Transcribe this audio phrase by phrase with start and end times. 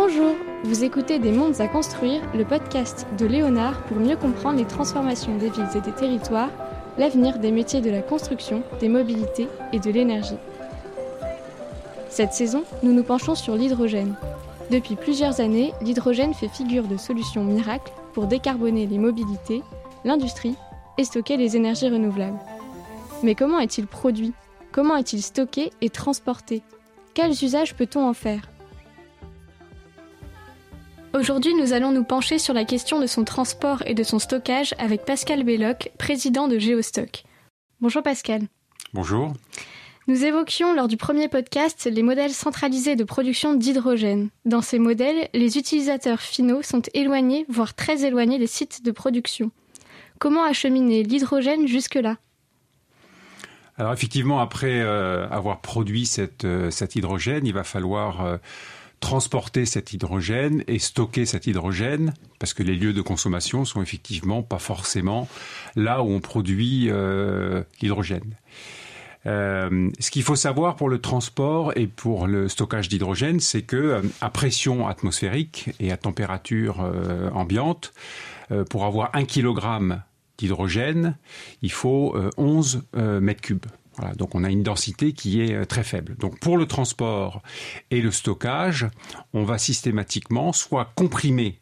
[0.00, 4.64] Bonjour, vous écoutez Des mondes à construire, le podcast de Léonard pour mieux comprendre les
[4.64, 6.52] transformations des villes et des territoires,
[6.98, 10.36] l'avenir des métiers de la construction, des mobilités et de l'énergie.
[12.10, 14.14] Cette saison, nous nous penchons sur l'hydrogène.
[14.70, 19.64] Depuis plusieurs années, l'hydrogène fait figure de solution miracle pour décarboner les mobilités,
[20.04, 20.54] l'industrie
[20.96, 22.38] et stocker les énergies renouvelables.
[23.24, 24.32] Mais comment est-il produit?
[24.70, 26.62] Comment est-il stocké et transporté?
[27.14, 28.42] Quels usages peut-on en faire?
[31.18, 34.72] Aujourd'hui, nous allons nous pencher sur la question de son transport et de son stockage
[34.78, 37.24] avec Pascal Belloc, président de Geostock.
[37.80, 38.42] Bonjour Pascal.
[38.94, 39.32] Bonjour.
[40.06, 44.28] Nous évoquions lors du premier podcast les modèles centralisés de production d'hydrogène.
[44.44, 49.50] Dans ces modèles, les utilisateurs finaux sont éloignés, voire très éloignés des sites de production.
[50.20, 52.18] Comment acheminer l'hydrogène jusque-là?
[53.76, 56.08] Alors effectivement, après euh, avoir produit
[56.44, 58.36] euh, cet hydrogène, il va falloir euh,
[59.00, 64.42] transporter cet hydrogène et stocker cet hydrogène, parce que les lieux de consommation sont effectivement
[64.42, 65.28] pas forcément
[65.76, 66.90] là où on produit
[67.80, 68.34] l'hydrogène.
[69.26, 73.76] Euh, ce qu'il faut savoir pour le transport et pour le stockage d'hydrogène, c'est que
[73.76, 77.92] euh, à pression atmosphérique et à température euh, ambiante,
[78.70, 80.02] pour avoir un kilogramme
[80.38, 81.18] d'hydrogène,
[81.60, 82.82] il faut 11
[83.20, 83.66] mètres cubes.
[84.16, 86.16] Donc on a une densité qui est très faible.
[86.16, 87.42] Donc pour le transport
[87.90, 88.86] et le stockage,
[89.32, 91.58] on va systématiquement soit comprimer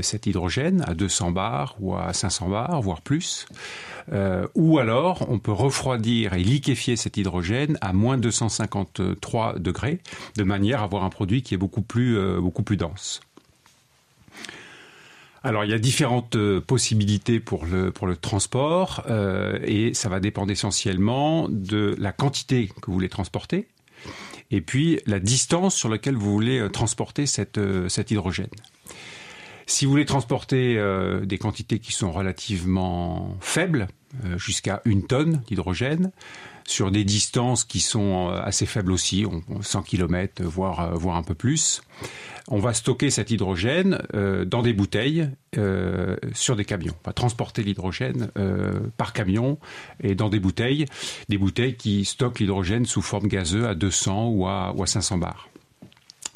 [0.00, 3.46] cet hydrogène à 200 bars ou à 500 bars, voire plus,
[4.12, 10.00] euh, ou alors, on peut refroidir et liquéfier cet hydrogène à moins 253 degrés,
[10.36, 13.20] de manière à avoir un produit qui est beaucoup plus, euh, beaucoup plus dense.
[15.46, 19.04] Alors il y a différentes euh, possibilités pour le, transport
[19.64, 23.68] et ça va dépendre essentiellement de la quantité que vous voulez transporter
[24.50, 28.50] et puis la distance sur laquelle vous voulez transporter cette, cet hydrogène.
[29.66, 30.80] Si vous voulez transporter
[31.24, 34.05] des quantités qui sont relativement faibles, euh,
[34.36, 36.12] jusqu'à une tonne d'hydrogène
[36.66, 39.24] sur des distances qui sont euh, assez faibles aussi,
[39.60, 41.82] 100 km, voire, euh, voire un peu plus.
[42.48, 43.98] On va stocker cet hydrogène
[44.46, 45.30] dans des bouteilles
[46.32, 46.94] sur des camions.
[47.04, 48.30] On va transporter l'hydrogène
[48.96, 49.58] par camion
[50.00, 50.84] et dans des bouteilles,
[51.28, 55.18] des bouteilles qui stockent l'hydrogène sous forme gazeuse à 200 ou à, ou à 500
[55.18, 55.48] bars.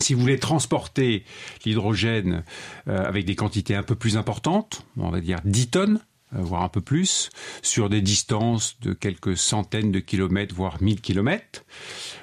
[0.00, 1.24] Si vous voulez transporter
[1.66, 2.42] l'hydrogène
[2.86, 6.68] avec des quantités un peu plus importantes, on va dire 10 tonnes, euh, voire un
[6.68, 7.30] peu plus,
[7.62, 11.64] sur des distances de quelques centaines de kilomètres, voire mille kilomètres.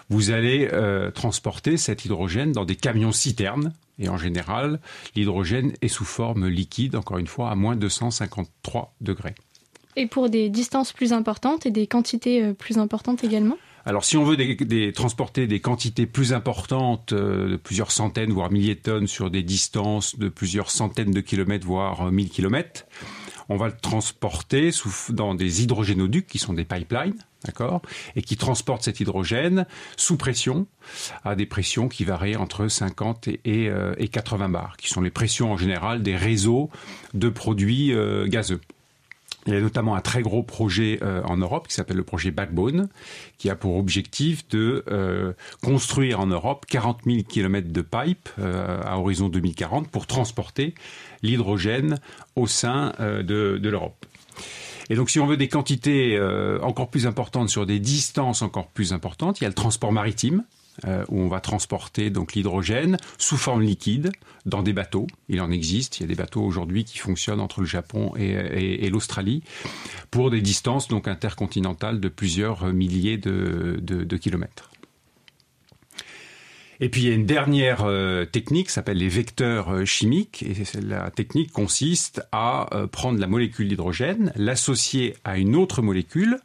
[0.09, 3.73] Vous allez euh, transporter cet hydrogène dans des camions citernes.
[3.97, 4.79] Et en général,
[5.16, 9.35] l'hydrogène est sous forme liquide, encore une fois, à moins de 253 degrés.
[9.95, 13.57] Et pour des distances plus importantes et des quantités euh, plus importantes également?
[13.87, 18.73] Alors, si on veut des, transporter des quantités plus importantes, de plusieurs centaines, voire milliers
[18.73, 22.87] de tonnes, sur des distances de plusieurs centaines de kilomètres, voire mille kilomètres,
[23.50, 24.72] on va le transporter
[25.09, 27.81] dans des hydrogénoducs qui sont des pipelines, d'accord,
[28.16, 29.66] et qui transportent cet hydrogène
[29.97, 30.67] sous pression
[31.23, 33.72] à des pressions qui varient entre 50 et,
[34.11, 36.69] 80 euh, bars, qui sont les pressions en général des réseaux
[37.13, 38.61] de produits euh, gazeux.
[39.47, 42.31] Il y a notamment un très gros projet euh, en Europe qui s'appelle le projet
[42.31, 42.89] Backbone,
[43.38, 48.81] qui a pour objectif de euh, construire en Europe 40 000 km de pipe euh,
[48.84, 50.73] à horizon 2040 pour transporter
[51.22, 52.00] l'hydrogène
[52.35, 54.05] au sein de, de l'Europe.
[54.89, 56.19] Et donc, si on veut des quantités
[56.61, 60.44] encore plus importantes sur des distances encore plus importantes, il y a le transport maritime.
[60.84, 64.12] Euh, où on va transporter donc l'hydrogène sous forme liquide
[64.46, 65.08] dans des bateaux.
[65.30, 68.90] Il en existe, il y a des bateaux aujourd'hui qui fonctionnent entre le Japon et,
[68.90, 69.41] l'Australie
[70.12, 74.69] pour des distances donc intercontinentales de plusieurs milliers de, kilomètres.
[76.81, 80.44] Et puis il y a une dernière euh, technique, s'appelle les vecteurs euh, chimiques.
[80.44, 86.41] Et la technique consiste à prendre la molécule d'hydrogène, l'associer à une autre molécule,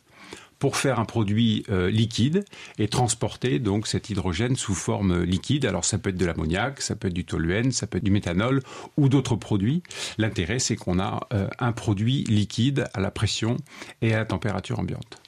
[0.60, 2.44] pour faire un produit euh, liquide
[2.78, 5.66] et transporter donc cet hydrogène sous forme liquide.
[5.66, 8.12] Alors ça peut être de l'ammoniac, ça peut être du toluène, ça peut être du
[8.12, 8.62] méthanol
[8.97, 9.83] ou d'autres produits.
[10.18, 13.57] L'intérêt c'est qu'on a euh, un produit liquide à la pression
[14.03, 15.21] et à la température ambiante.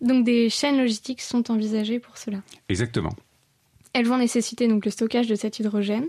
[0.00, 2.38] Donc des chaînes logistiques sont envisagées pour cela?
[2.68, 3.12] Exactement.
[3.92, 6.06] Elles vont nécessiter donc le stockage de cet hydrogène.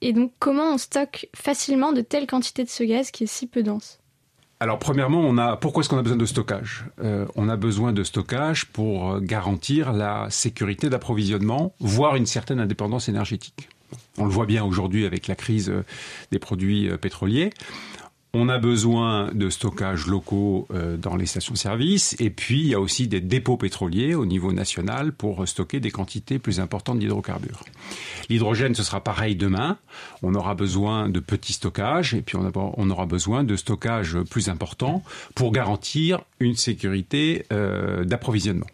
[0.00, 3.46] Et donc comment on stocke facilement de telles quantités de ce gaz qui est si
[3.46, 4.00] peu dense?
[4.60, 6.84] Alors premièrement, on a pourquoi est-ce qu'on a besoin de stockage?
[7.02, 12.58] Euh, On a besoin de stockage pour euh, garantir la sécurité d'approvisionnement, voire une certaine
[12.58, 13.68] indépendance énergétique.
[14.18, 15.84] On le voit bien aujourd'hui avec la crise euh,
[16.32, 17.50] des produits pétroliers.
[18.34, 22.80] On a besoin de stockages locaux euh, dans les stations-service et puis il y a
[22.80, 27.64] aussi des dépôts pétroliers au niveau national pour stocker des quantités plus importantes d'hydrocarbures.
[28.28, 29.78] L'hydrogène, ce sera pareil demain.
[30.22, 35.02] On aura besoin de petits stockages et puis on aura besoin de stockages plus importants
[35.34, 38.66] pour garantir une sécurité euh, d'approvisionnement.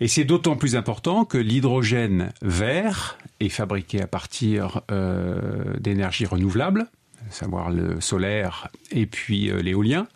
[0.00, 6.86] Et c'est d'autant plus important que l'hydrogène vert est fabriqué à partir euh, d'énergies renouvelables
[7.30, 10.06] savoir le solaire et puis euh, l'éolien,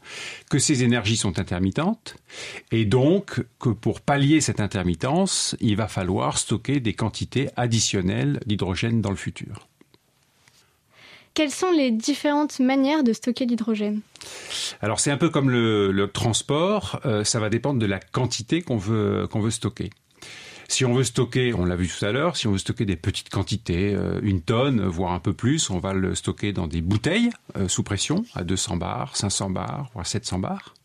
[0.48, 2.16] que ces énergies sont intermittentes,
[2.70, 9.00] et donc que pour pallier cette intermittence, il va falloir stocker des quantités additionnelles d'hydrogène
[9.00, 9.66] dans le futur.
[11.34, 14.00] Quelles sont les différentes manières de stocker l'hydrogène?
[14.80, 18.76] Alors c'est un peu comme le, transport, euh, ça va dépendre de la quantité qu'on
[18.76, 19.90] veut, qu'on veut stocker.
[20.70, 22.94] Si on veut stocker, on l'a vu tout à l'heure, si on veut stocker des
[22.94, 26.80] petites quantités, euh, une tonne, voire un peu plus, on va le stocker dans des
[26.80, 30.76] bouteilles euh, sous pression, à 200 bars, 500 bars, voire 700 bars.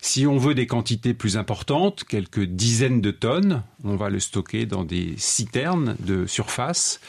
[0.00, 4.66] Si on veut des quantités plus importantes, quelques dizaines de tonnes, on va le stocker
[4.66, 7.00] dans des citernes de surface.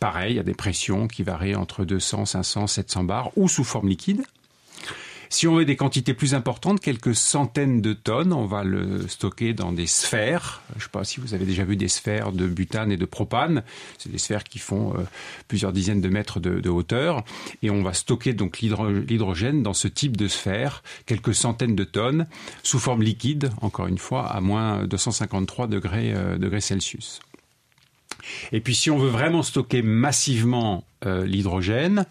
[0.00, 4.24] Pareil, à des pressions qui varient entre 200, 500, 700 bars ou sous forme liquide.
[5.28, 9.54] Si on veut des quantités plus importantes, quelques centaines de tonnes, on va le stocker
[9.54, 10.62] dans des sphères.
[10.70, 13.04] Je ne sais pas si vous avez déjà vu des sphères de butane et de
[13.04, 13.62] propane.
[13.98, 15.02] C'est des sphères qui font euh,
[15.48, 17.24] plusieurs dizaines de mètres de, hauteur.
[17.62, 22.26] Et on va stocker donc l'hydrogène dans ce type de sphère, quelques centaines de tonnes,
[22.62, 27.20] sous forme liquide, encore une fois, à moins 253 degrés, euh, degrés Celsius.
[28.52, 32.06] Et puis si on veut vraiment stocker massivement euh, l'hydrogène,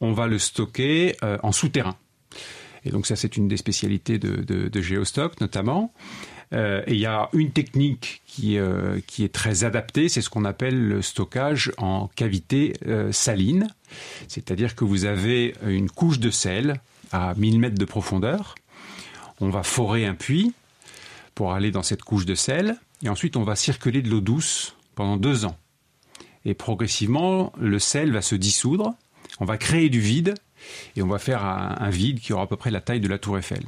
[0.00, 1.96] on va le stocker en souterrain.
[2.84, 5.92] Et donc ça, c'est une des spécialités de, de, Geostock notamment.
[6.54, 10.30] Euh, et il y a une technique qui, euh, qui est très adaptée, c'est ce
[10.30, 13.68] qu'on appelle le stockage en cavité euh, saline.
[14.28, 16.80] C'est-à-dire que vous avez une couche de sel
[17.12, 18.54] à 1000 mètres de profondeur.
[19.40, 20.54] On va forer un puits
[21.34, 22.76] pour aller dans cette couche de sel.
[23.02, 25.56] Et ensuite, on va circuler de l'eau douce pendant deux ans.
[26.44, 28.94] Et progressivement, le sel va se dissoudre.
[29.38, 30.34] On va créer du vide
[30.96, 33.18] et on va faire un, vide qui aura à peu près la taille de la
[33.18, 33.62] tour Eiffel.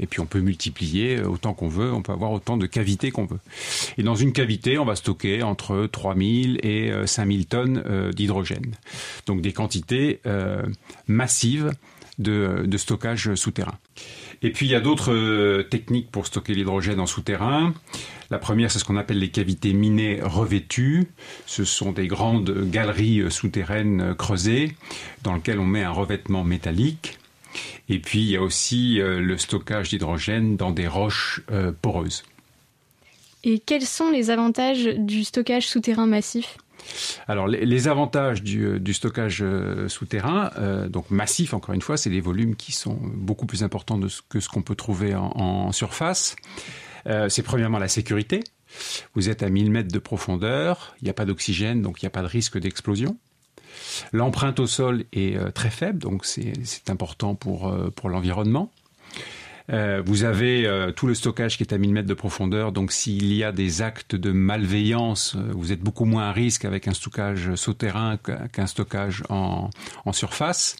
[0.00, 3.26] Et puis on peut multiplier autant qu'on veut, on peut avoir autant de cavités qu'on
[3.26, 3.38] veut.
[3.98, 8.74] Et dans une cavité, on va stocker entre 3000 et 5000 euh, tonnes euh, d'hydrogène.
[9.26, 10.62] Donc des quantités euh,
[11.06, 11.72] massives
[12.20, 13.78] de, stockage souterrain.
[14.42, 17.74] Et puis il y a d'autres euh, techniques pour stocker l'hydrogène en souterrain.
[18.30, 21.08] La première, c'est ce qu'on appelle les cavités minées revêtues.
[21.46, 24.74] Ce sont des grandes galeries euh, souterraines euh, creusées
[25.22, 27.18] dans lesquelles on met un revêtement métallique.
[27.88, 31.40] Et puis il y a aussi le stockage d'hydrogène dans des roches
[31.82, 32.22] poreuses.
[33.42, 36.58] Et quels sont les avantages du stockage souterrain massif?
[37.28, 42.10] Alors les, avantages du, euh, stockage euh, souterrain, euh, donc massif encore une fois, c'est
[42.10, 43.98] des volumes qui sont beaucoup plus importants
[44.28, 46.36] que ce qu'on peut trouver en, surface.
[47.28, 48.42] c'est premièrement la sécurité.
[49.14, 52.08] Vous êtes à 1000 mètres de profondeur, il n'y a pas d'oxygène, donc il n'y
[52.08, 53.16] a pas de risque d'explosion.
[54.12, 58.70] L'empreinte au sol est très faible, donc c'est important pour, pour l'environnement.
[59.72, 62.92] Euh, vous avez euh, tout le stockage qui est à 1000 mètres de profondeur, donc
[62.92, 66.88] s'il y a des actes de malveillance, euh, vous êtes beaucoup moins à risque avec
[66.88, 68.18] un stockage souterrain
[68.52, 69.70] qu'un stockage en,
[70.12, 70.76] surface.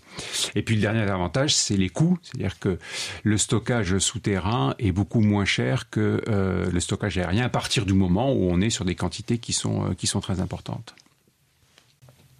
[0.57, 2.79] Et puis le dernier avantage, c'est les coûts, c'est-à-dire que
[3.23, 8.33] le stockage souterrain est beaucoup moins cher que le stockage aérien à partir du moment
[8.33, 10.97] où on est sur des quantités qui sont, qui sont très importantes.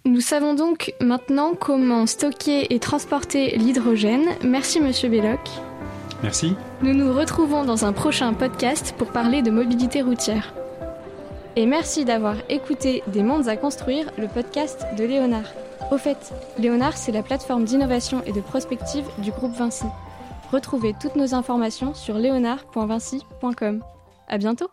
[0.03, 4.25] Nous savons donc maintenant comment stocker et transporter l'hydrogène.
[4.43, 5.39] Merci Monsieur Belloc.
[6.23, 6.55] Merci.
[6.81, 10.53] Nous nous retrouvons dans un prochain podcast pour parler de mobilité routière.
[11.55, 15.51] Et merci d'avoir écouté Des mondes à construire, le podcast de Léonard.
[15.91, 19.85] Au fait, Léonard, c'est la plateforme d'innovation et de prospective du groupe Vinci.
[20.51, 23.83] Retrouvez toutes nos informations sur léonard.vinci.com.
[24.27, 24.67] À bientôt!